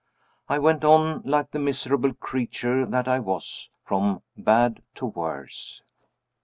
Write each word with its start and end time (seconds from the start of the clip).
I 0.49 0.57
went 0.57 0.83
on, 0.83 1.21
like 1.25 1.51
the 1.51 1.59
miserable 1.59 2.11
creature 2.15 2.87
that 2.87 3.07
I 3.07 3.19
was, 3.19 3.69
from 3.85 4.23
bad 4.35 4.81
to 4.95 5.05
worse. 5.05 5.83